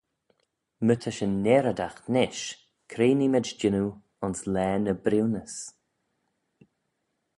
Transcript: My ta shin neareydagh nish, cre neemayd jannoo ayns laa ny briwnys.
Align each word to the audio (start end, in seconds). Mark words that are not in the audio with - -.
My 0.85 0.95
ta 1.01 1.11
shin 1.17 1.33
neareydagh 1.43 1.99
nish, 2.13 2.45
cre 2.91 3.07
neemayd 3.17 3.47
jannoo 3.59 3.89
ayns 4.23 4.41
laa 4.53 4.75
ny 4.79 4.93
briwnys. 5.03 5.55